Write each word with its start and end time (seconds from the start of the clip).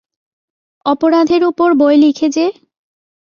অপরাধের 0.85 1.41
ওপর 1.43 1.69
বই 1.73 1.95
লিখে 1.97 2.27
যে? 2.29 2.45